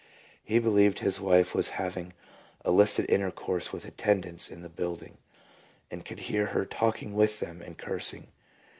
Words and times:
He 0.43 0.57
believed 0.57 0.97
his 1.01 1.21
wife 1.21 1.53
was 1.53 1.69
having 1.77 2.13
illicit 2.65 3.07
intercourse 3.07 3.71
with 3.71 3.85
attendants 3.85 4.49
in 4.49 4.63
the 4.63 4.67
building, 4.69 5.19
and 5.91 6.03
could 6.03 6.21
hear 6.21 6.47
her 6.47 6.65
talking 6.65 7.13
with 7.13 7.39
them 7.39 7.61
and 7.61 7.77
cursing. 7.77 8.25